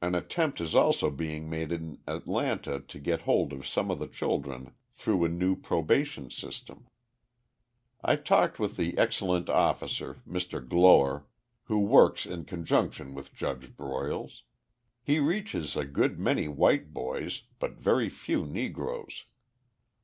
An 0.00 0.14
attempt 0.14 0.60
is 0.60 0.76
also 0.76 1.10
being 1.10 1.50
made 1.50 1.72
in 1.72 1.98
Atlanta 2.06 2.78
to 2.78 3.00
get 3.00 3.22
hold 3.22 3.52
of 3.52 3.66
some 3.66 3.90
of 3.90 3.98
the 3.98 4.06
children 4.06 4.74
through 4.92 5.24
a 5.24 5.28
new 5.28 5.56
probation 5.56 6.30
system. 6.30 6.86
I 8.00 8.14
talked 8.14 8.60
with 8.60 8.76
the 8.76 8.96
excellent 8.96 9.50
officer, 9.50 10.22
Mr. 10.24 10.64
Gloer, 10.64 11.24
who 11.64 11.80
works 11.80 12.26
in 12.26 12.44
conjunction 12.44 13.12
with 13.12 13.34
Judge 13.34 13.76
Broyles. 13.76 14.42
He 15.02 15.18
reaches 15.18 15.74
a 15.76 15.84
good 15.84 16.16
many 16.20 16.46
white 16.46 16.92
boys, 16.94 17.42
but 17.58 17.72
very 17.80 18.08
few 18.08 18.44
Negroes. 18.44 19.24